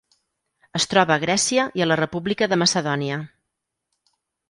[0.79, 3.23] Es troba a Grècia i a la República de Macedònia.